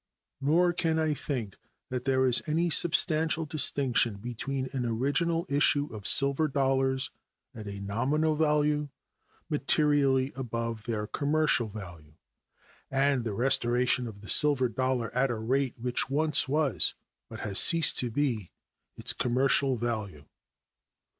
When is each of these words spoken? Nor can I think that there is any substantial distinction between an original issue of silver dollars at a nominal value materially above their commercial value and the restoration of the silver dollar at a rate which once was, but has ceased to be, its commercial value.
Nor 0.41 0.73
can 0.73 0.97
I 0.97 1.13
think 1.13 1.57
that 1.89 2.05
there 2.05 2.25
is 2.25 2.41
any 2.47 2.71
substantial 2.71 3.45
distinction 3.45 4.15
between 4.15 4.67
an 4.73 4.83
original 4.83 5.45
issue 5.47 5.93
of 5.93 6.07
silver 6.07 6.47
dollars 6.47 7.11
at 7.53 7.67
a 7.67 7.79
nominal 7.79 8.35
value 8.35 8.89
materially 9.47 10.31
above 10.35 10.85
their 10.87 11.05
commercial 11.05 11.69
value 11.69 12.15
and 12.89 13.23
the 13.23 13.33
restoration 13.35 14.07
of 14.07 14.21
the 14.21 14.29
silver 14.29 14.69
dollar 14.69 15.13
at 15.15 15.29
a 15.29 15.35
rate 15.35 15.77
which 15.79 16.09
once 16.09 16.47
was, 16.49 16.95
but 17.29 17.41
has 17.41 17.59
ceased 17.59 17.99
to 17.99 18.09
be, 18.09 18.49
its 18.97 19.13
commercial 19.13 19.77
value. 19.77 20.25